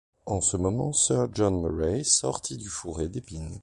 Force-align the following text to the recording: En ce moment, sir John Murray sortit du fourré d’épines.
En 0.25 0.41
ce 0.41 0.57
moment, 0.57 0.93
sir 0.93 1.29
John 1.31 1.61
Murray 1.61 2.03
sortit 2.03 2.57
du 2.57 2.69
fourré 2.69 3.07
d’épines. 3.07 3.59